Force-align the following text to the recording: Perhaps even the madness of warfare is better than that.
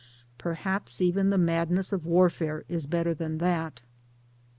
Perhaps 0.39 0.99
even 0.99 1.29
the 1.29 1.37
madness 1.37 1.93
of 1.93 2.07
warfare 2.07 2.65
is 2.67 2.87
better 2.87 3.13
than 3.13 3.37
that. 3.37 3.83